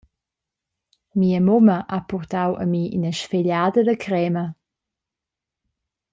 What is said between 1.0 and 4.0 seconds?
Mia mumma ha purtau a mi ina sfegliada da